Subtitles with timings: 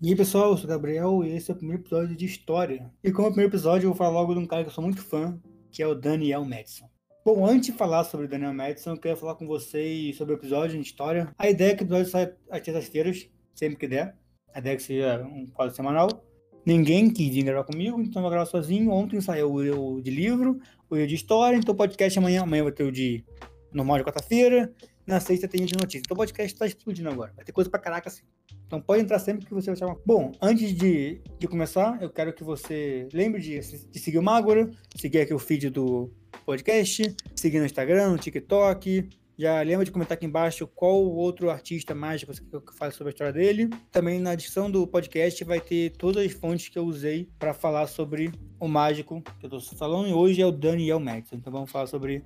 [0.00, 2.88] E aí pessoal, eu sou o Gabriel e esse é o primeiro episódio de História.
[3.02, 4.72] E como é o primeiro episódio, eu vou falar logo de um cara que eu
[4.72, 5.36] sou muito fã,
[5.72, 6.88] que é o Daniel Madison.
[7.24, 10.36] Bom, antes de falar sobre o Daniel Madison, eu quero falar com vocês sobre o
[10.36, 11.34] episódio de História.
[11.36, 14.16] A ideia é que o episódio sai às terças-feiras, sempre que der.
[14.54, 16.08] A ideia é que seja um quadro semanal.
[16.64, 18.92] Ninguém quis vir gravar comigo, então eu vou gravar sozinho.
[18.92, 22.84] Ontem saiu o de livro, o de história, então o podcast amanhã, amanhã vai ter
[22.84, 23.24] o de
[23.72, 24.72] normal de quarta-feira.
[25.04, 26.04] Na sexta tem de notícia.
[26.04, 27.32] Então o podcast tá explodindo agora.
[27.34, 28.22] Vai ter coisa pra caraca assim.
[28.68, 29.96] Então pode entrar sempre que você vai chamar.
[30.04, 34.70] Bom, antes de, de começar, eu quero que você lembre de, de seguir o Magora,
[34.94, 36.12] seguir aqui o feed do
[36.44, 39.08] podcast, seguir no Instagram, no TikTok.
[39.38, 43.12] Já lembra de comentar aqui embaixo qual outro artista mágico que eu fale sobre a
[43.12, 43.70] história dele.
[43.90, 47.86] Também na descrição do podcast vai ter todas as fontes que eu usei para falar
[47.86, 50.08] sobre o mágico que eu tô falando.
[50.08, 51.36] E hoje é o Daniel Madison.
[51.36, 52.22] Então vamos falar sobre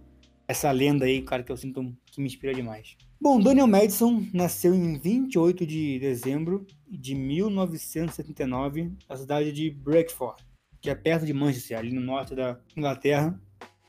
[0.48, 2.96] essa lenda aí, cara, que eu sinto que me inspira demais.
[3.20, 10.44] Bom, Daniel Madison nasceu em 28 de dezembro de 1979 na cidade de Bradford,
[10.80, 13.40] que é perto de Manchester, ali no norte da Inglaterra,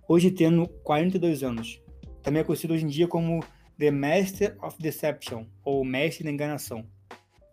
[0.07, 1.81] hoje tendo 42 anos.
[2.21, 3.43] Também é conhecido hoje em dia como
[3.77, 6.87] The Master of Deception, ou Mestre da Enganação.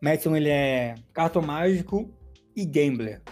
[0.00, 2.14] Madison ele é cartomágico
[2.54, 3.22] e gambler.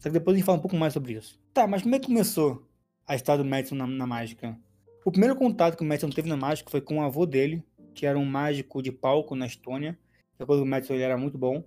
[0.00, 1.38] Só que depois a gente fala um pouco mais sobre isso.
[1.54, 2.66] Tá, mas como é que começou
[3.06, 4.58] a história do Madison na, na mágica?
[5.04, 8.04] O primeiro contato que o Madison teve na mágica foi com o avô dele, que
[8.04, 9.98] era um mágico de palco na Estônia.
[10.38, 11.64] Depois o Madison ele era muito bom.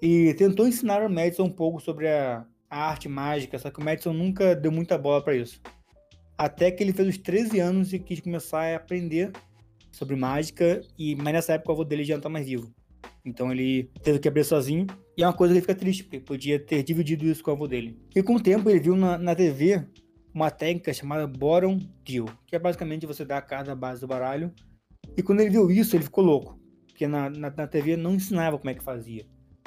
[0.00, 3.84] E tentou ensinar o Madison um pouco sobre a, a arte mágica, só que o
[3.84, 5.60] Madison nunca deu muita bola para isso.
[6.36, 9.30] Até que ele fez os 13 anos e quis começar a aprender
[9.90, 12.72] sobre mágica, e mas nessa época o avô dele já não tá mais vivo.
[13.24, 14.86] Então ele teve que abrir sozinho.
[15.16, 17.54] E é uma coisa que ele fica triste, porque podia ter dividido isso com o
[17.54, 17.98] avô dele.
[18.16, 19.86] E com o tempo ele viu na, na TV
[20.34, 24.52] uma técnica chamada Bottom Deal, que é basicamente você dar a carta base do baralho.
[25.16, 28.58] E quando ele viu isso, ele ficou louco, porque na, na, na TV não ensinava
[28.58, 29.26] como é que fazia,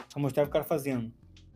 [0.09, 1.13] só mostrava o cara fazendo.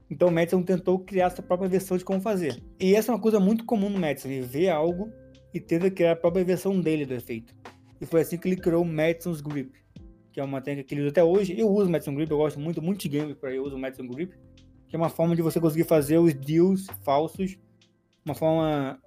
[0.10, 2.62] Então o Madison tentou criar sua própria versão de como fazer.
[2.80, 5.12] E essa é uma coisa muito comum no Madison, ele vê algo
[5.54, 7.56] e tenta criar a própria versão dele do efeito.
[8.00, 9.72] E foi assim que ele criou o Madison's Grip,
[10.32, 11.60] que é uma técnica que ele usa até hoje.
[11.60, 13.80] Eu uso o Madison Grip, eu gosto muito, muito de game para eu uso o
[13.80, 14.36] Madison Grip,
[14.88, 17.58] que é uma forma de você conseguir fazer os deals falsos
[18.30, 19.00] uma forma.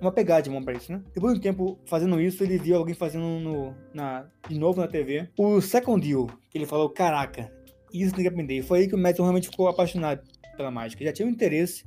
[0.00, 1.02] Uma pegada de mão pra isso, né?
[1.14, 4.86] Depois de um tempo fazendo isso, ele viu alguém fazendo no, na, de novo na
[4.86, 7.50] TV o Second Deal, que ele falou: Caraca,
[7.92, 8.58] isso tem que aprender.
[8.58, 10.20] E foi aí que o Madison realmente ficou apaixonado
[10.56, 11.02] pela mágica.
[11.02, 11.86] Já tinha um interesse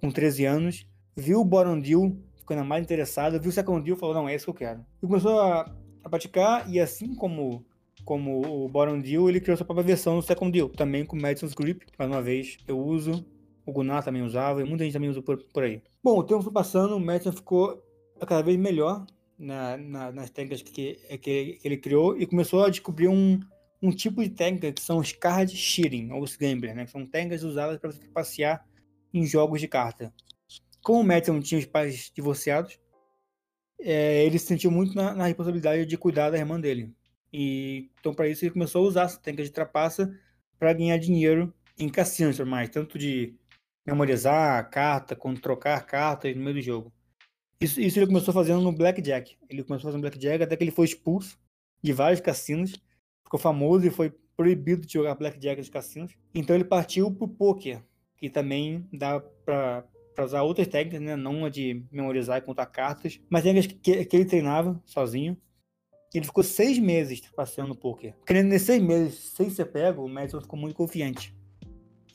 [0.00, 0.86] com 13 anos,
[1.16, 4.28] viu o Bottom Deal, ficou ainda mais interessado, viu o Second Deal e falou: Não,
[4.28, 4.86] é isso que eu quero.
[5.02, 5.74] E começou a,
[6.04, 7.64] a praticar, e assim como
[8.04, 11.54] como o Bottom Deal, ele criou sua própria versão do Second Deal, também com Madison's
[11.54, 11.86] Grip.
[11.98, 13.24] Mais uma vez, eu uso
[13.66, 15.82] o Gunnar também usava, e muita gente também usa por, por aí.
[16.02, 17.82] Bom, o tempo foi passando, o Madison ficou
[18.26, 19.06] cada vez melhor
[19.38, 23.40] na, na, nas técnicas que, que, que, ele criou e começou a descobrir um,
[23.82, 26.86] um tipo de técnica que são os card cheating, ou os gamblers, né?
[26.86, 28.64] São técnicas usadas para você passear
[29.12, 30.12] em jogos de carta.
[30.82, 32.78] Como o Madison tinha os pais divorciados,
[33.80, 36.92] é, ele se sentiu muito na, na, responsabilidade de cuidar da irmã dele.
[37.32, 40.14] E, então, para isso, ele começou a usar essa técnica de trapaça
[40.58, 43.34] para ganhar dinheiro em cassinos, mais tanto de
[43.86, 46.92] memorizar carta, quando trocar cartas no meio do jogo.
[47.60, 49.36] Isso, isso ele começou fazendo no Blackjack.
[49.48, 51.38] Ele começou fazendo Blackjack até que ele foi expulso
[51.82, 52.74] de vários cassinos,
[53.22, 56.14] ficou famoso e foi proibido de jogar Blackjack nos cassinos.
[56.34, 57.82] Então ele partiu pro poker,
[58.16, 59.84] que também dá para
[60.24, 61.16] usar outras técnicas, né?
[61.16, 65.36] não a de memorizar e contar cartas, mas técnicas que, que ele treinava sozinho.
[66.12, 68.14] Ele ficou seis meses passeando no poker.
[68.24, 71.34] Querendo nesses seis meses, sem ser pego, o Madison ficou muito confiante.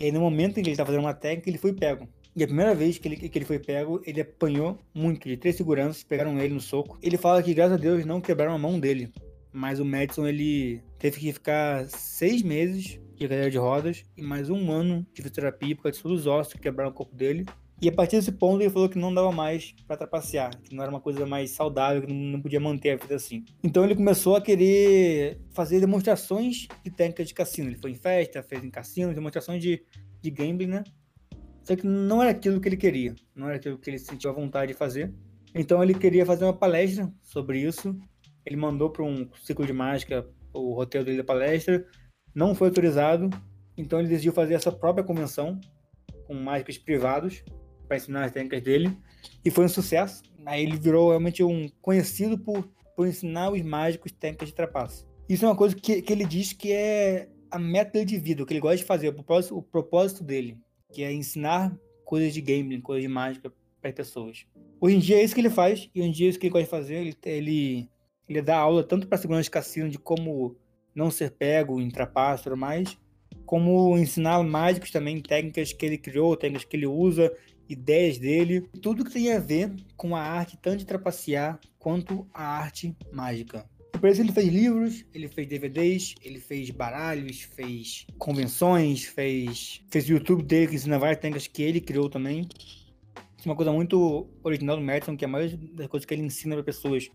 [0.01, 2.07] E aí, no momento em que ele estava fazendo uma técnica, ele foi pego.
[2.33, 5.57] E a primeira vez que ele, que ele foi pego, ele apanhou muito de três
[5.57, 6.97] seguranças, pegaram ele no soco.
[7.01, 9.11] Ele fala que, graças a Deus, não quebraram a mão dele.
[9.51, 14.49] Mas o Madison, ele teve que ficar seis meses de cadeira de rodas e mais
[14.49, 17.45] um ano de fisioterapia por causa de todos os ossos que quebraram o corpo dele.
[17.81, 20.83] E a partir desse ponto ele falou que não dava mais para trapacear, que não
[20.83, 23.45] era uma coisa mais saudável, que não podia manter a vida assim.
[23.63, 27.69] Então ele começou a querer fazer demonstrações de técnicas de cassino.
[27.69, 29.81] Ele foi em festa, fez em cassino, demonstrações de,
[30.21, 30.83] de gambling, né?
[31.63, 34.33] Só que não era aquilo que ele queria, não era aquilo que ele sentiu a
[34.33, 35.13] vontade de fazer.
[35.55, 37.97] Então ele queria fazer uma palestra sobre isso.
[38.45, 41.85] Ele mandou para um ciclo de mágica o roteiro dele da palestra,
[42.35, 43.29] não foi autorizado.
[43.77, 45.57] Então ele decidiu fazer essa própria convenção
[46.27, 47.41] com mágicos privados
[47.89, 48.95] para ensinar as técnicas dele
[49.43, 50.21] e foi um sucesso.
[50.45, 55.05] Aí ele virou realmente um conhecido por, por ensinar os mágicos técnicas de trapaça.
[55.27, 58.45] Isso é uma coisa que, que ele diz que é a meta de vida, o
[58.45, 60.57] que ele gosta de fazer, o propósito, o propósito dele,
[60.91, 61.75] que é ensinar
[62.05, 63.51] coisas de gambling, coisas de mágica
[63.81, 64.45] para pessoas.
[64.79, 66.45] Hoje em dia é isso que ele faz, e hoje em dia é isso que
[66.45, 66.95] ele gosta de fazer.
[66.95, 67.89] Ele, ele,
[68.27, 70.55] ele dá aula tanto para segurança de cassino de como
[70.93, 72.97] não ser pego em trapaça e tudo mais,
[73.45, 77.31] como ensinar mágicos também, técnicas que ele criou, técnicas que ele usa,
[77.69, 82.43] ideias dele, tudo que tem a ver com a arte tanto de trapacear quanto a
[82.43, 83.69] arte mágica.
[83.93, 90.09] Por isso ele fez livros, ele fez DVDs, ele fez baralhos, fez convenções, fez fez
[90.09, 92.47] o YouTube dele que ensina várias técnicas que ele criou também.
[93.37, 96.23] Isso é uma coisa muito original do Madison, que a maioria das coisas que ele
[96.23, 97.09] ensina para pessoas,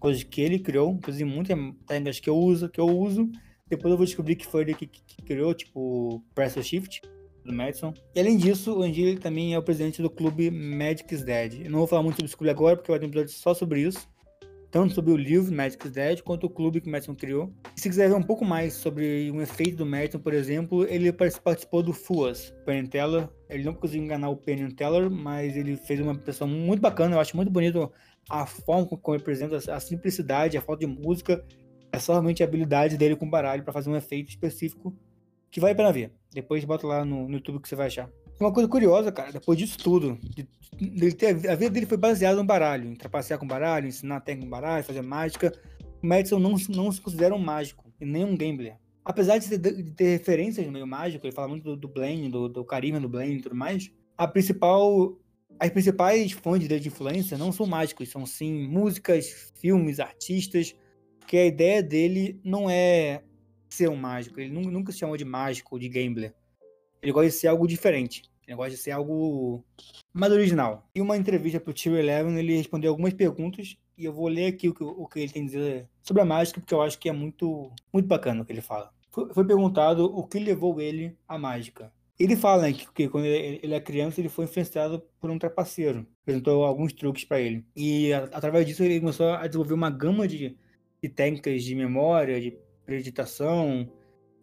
[0.00, 1.56] coisas que ele criou, inclusive muitas
[1.86, 3.30] técnicas que eu uso, que eu uso,
[3.68, 7.02] depois eu vou descobrir que foi ele que, que, que criou, tipo Pressure Shift
[7.44, 7.92] do Madison.
[8.14, 11.64] E além disso, o Andy também é o presidente do clube Magic's Dead.
[11.64, 13.54] Eu não vou falar muito sobre esse clube agora, porque vai ter um episódio só
[13.54, 14.12] sobre isso
[14.72, 17.52] tanto sobre o livro Magic's Dead quanto o clube que o Madison criou.
[17.76, 21.12] E se quiser ver um pouco mais sobre um efeito do Madison, por exemplo, ele
[21.12, 23.28] participou do FUAS, Penn Teller.
[23.50, 27.16] Ele não conseguiu enganar o Penn Teller, mas ele fez uma pessoa muito bacana.
[27.16, 27.92] Eu acho muito bonito
[28.30, 31.44] a forma como ele apresenta, a simplicidade, a falta de música.
[31.92, 34.96] É só realmente a habilidade dele com o baralho para fazer um efeito específico
[35.52, 36.10] que vale a pena ver.
[36.32, 38.10] Depois bota lá no, no YouTube que você vai achar.
[38.40, 40.48] Uma coisa curiosa, cara, depois disso tudo, de,
[40.80, 44.50] de a vida dele foi baseada no baralho, em trapacear com baralho, ensinar técnica com
[44.50, 45.52] baralho, fazer mágica.
[46.02, 48.76] O Madison não, não se considera um mágico, e nem um gambler.
[49.04, 52.30] Apesar de ter, de ter referências no meio mágico, ele fala muito do, do Blaine,
[52.30, 55.18] do, do carisma do Blaine e tudo mais, a principal
[55.60, 60.74] as principais fontes de influência não são mágicos, são sim músicas, filmes, artistas,
[61.26, 63.22] que a ideia dele não é
[63.72, 66.34] ser um mágico, ele nunca se chamou de mágico de gambler.
[67.02, 68.22] Ele gosta de ser algo diferente.
[68.46, 69.64] Ele gosta de ser algo
[70.12, 70.88] mais original.
[70.94, 74.46] Em uma entrevista para o Tier Eleven, ele respondeu algumas perguntas e eu vou ler
[74.46, 76.98] aqui o que, o que ele tem a dizer sobre a mágica, porque eu acho
[76.98, 78.92] que é muito, muito bacana o que ele fala.
[79.10, 81.92] Foi, foi perguntado o que levou ele à mágica.
[82.18, 85.38] Ele fala né, que, que, quando ele, ele é criança, ele foi influenciado por um
[85.38, 86.06] trapaceiro.
[86.22, 87.64] Apresentou alguns truques para ele.
[87.74, 90.56] E a, através disso, ele começou a desenvolver uma gama de,
[91.02, 93.88] de técnicas de memória, de preditação,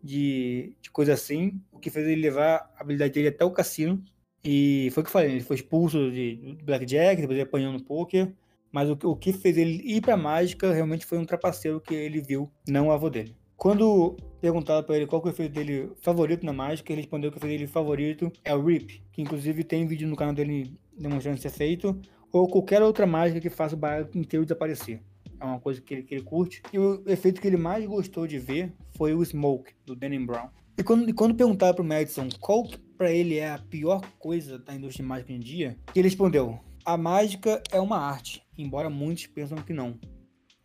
[0.04, 4.02] de, de coisa assim, o que fez ele levar a habilidade dele até o cassino.
[4.44, 7.84] E foi o que eu falei, ele foi expulso de Blackjack, depois ele apanhou no
[7.84, 8.34] poker.
[8.72, 12.22] Mas o, o que fez ele ir pra mágica realmente foi um trapaceiro que ele
[12.22, 13.36] viu, não o avô dele.
[13.58, 17.30] Quando perguntado para ele qual que é o efeito dele favorito na mágica, ele respondeu
[17.30, 20.80] que o efeito dele favorito é o RIP, que inclusive tem vídeo no canal dele
[20.98, 22.00] demonstrando esse efeito,
[22.32, 25.02] ou qualquer outra mágica que faça o baralho inteiro desaparecer
[25.40, 26.62] é uma coisa que ele, que ele curte.
[26.74, 30.50] E o efeito que ele mais gostou de ver foi o Smoke, do Danny Brown.
[30.78, 34.74] E quando, e quando perguntaram pro Madison qual para ele é a pior coisa da
[34.74, 39.74] indústria mágica em dia, ele respondeu: A mágica é uma arte, embora muitos pensam que
[39.74, 40.00] não.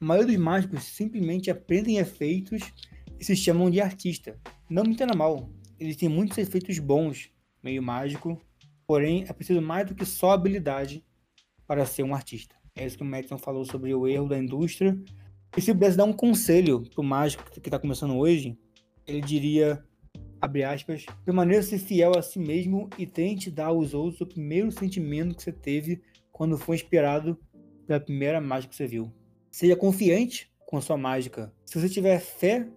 [0.00, 2.62] A maioria dos mágicos simplesmente aprendem efeitos
[3.19, 4.38] e se chamam de artista.
[4.69, 7.31] Não me entenda mal, eles têm muitos efeitos bons,
[7.62, 8.41] meio mágico,
[8.87, 11.05] porém é preciso mais do que só habilidade
[11.67, 12.55] para ser um artista.
[12.76, 14.99] É isso que o Madison falou sobre o erro da indústria.
[15.56, 18.59] E se pudesse dar um conselho pro mágico que está começando hoje,
[19.06, 19.85] ele diria,
[20.41, 25.37] abre aspas, permaneça fiel a si mesmo e tente dar aos outros o primeiro sentimento
[25.37, 27.38] que você teve quando foi inspirado
[27.87, 29.12] pela primeira mágica que você viu.
[29.53, 31.55] Seja confiante com a sua mágica.
[31.65, 32.69] Se você tiver fé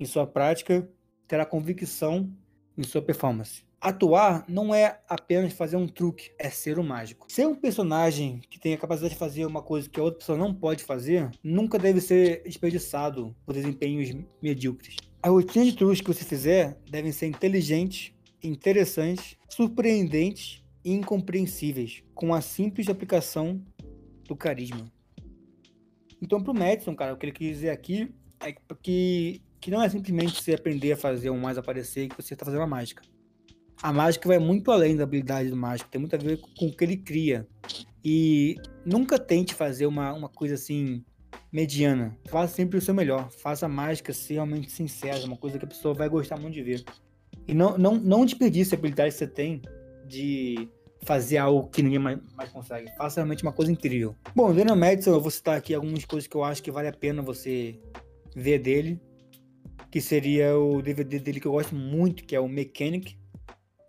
[0.00, 0.90] em sua prática,
[1.28, 2.28] terá convicção
[2.76, 3.64] em sua performance.
[3.86, 7.30] Atuar não é apenas fazer um truque, é ser um mágico.
[7.30, 10.36] Ser um personagem que tem a capacidade de fazer uma coisa que a outra pessoa
[10.36, 14.12] não pode fazer, nunca deve ser desperdiçado por desempenhos
[14.42, 14.96] medíocres.
[15.22, 18.12] As rotinas de truques que você fizer devem ser inteligentes,
[18.42, 23.64] interessantes, surpreendentes e incompreensíveis, com a simples aplicação
[24.24, 24.92] do carisma.
[26.20, 28.52] Então, pro Madison, cara, o que ele quis dizer aqui é
[28.82, 32.44] que, que não é simplesmente você aprender a fazer um mais aparecer que você está
[32.44, 33.04] fazendo uma mágica
[33.82, 36.72] a mágica vai muito além da habilidade do mágico, tem muito a ver com o
[36.72, 37.46] que ele cria.
[38.04, 41.04] E nunca tente fazer uma, uma coisa assim
[41.52, 42.16] mediana.
[42.28, 43.30] Faça sempre o seu melhor.
[43.30, 46.62] Faça a mágica ser realmente sincera, uma coisa que a pessoa vai gostar muito de
[46.62, 46.84] ver.
[47.48, 49.62] E não, não, não desperdice a habilidade que você tem
[50.06, 50.68] de
[51.02, 52.90] fazer algo que ninguém mais, mais consegue.
[52.96, 54.14] Faça realmente uma coisa incrível.
[54.34, 56.92] Bom, Daniel Madison, eu vou citar aqui algumas coisas que eu acho que vale a
[56.92, 57.78] pena você
[58.34, 59.00] ver dele.
[59.90, 63.16] Que seria o DVD dele que eu gosto muito, que é o Mechanic,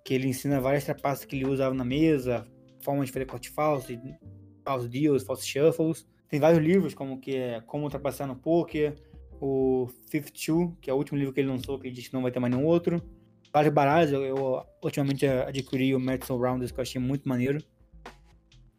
[0.08, 2.48] que ele ensina várias trapaças que ele usava na mesa,
[2.80, 3.88] formas de fazer corte falso,
[4.64, 6.08] false deals, false shuffles.
[6.30, 8.96] Tem vários livros, como que é Como Ultrapassar no Poker,
[9.42, 12.14] o Fifth Two, que é o último livro que ele lançou, que ele disse que
[12.14, 13.04] não vai ter mais nenhum outro.
[13.52, 17.62] Vários baralhos, eu, eu ultimamente adquiri o Madison Rounders, que eu achei muito maneiro.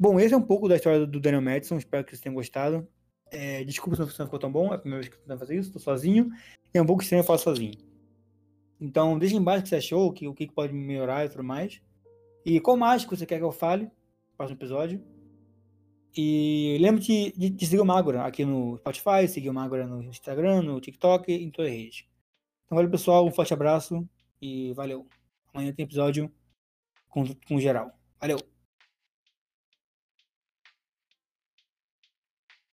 [0.01, 2.89] Bom, esse é um pouco da história do Daniel Madison, espero que vocês tenham gostado.
[3.31, 5.59] É, desculpa se não ficou tão bom, é a primeira vez que eu tô fazer
[5.59, 6.31] isso, tô sozinho.
[6.73, 7.75] É um pouco estranho eu faço sozinho.
[8.81, 11.81] Então, deixa embaixo o que você achou, que, o que pode melhorar e tudo mais.
[12.45, 13.91] E qual mágico você quer que eu fale no
[14.37, 15.03] próximo episódio.
[16.17, 20.03] E lembre de, de, de seguir o Magora aqui no Spotify, seguir o Magora no
[20.03, 22.09] Instagram, no TikTok e em toda a rede.
[22.65, 24.09] Então, valeu pessoal, um forte abraço
[24.41, 25.07] E valeu.
[25.53, 26.33] Amanhã tem episódio
[27.09, 27.93] com, com geral.
[28.21, 28.58] Valeu!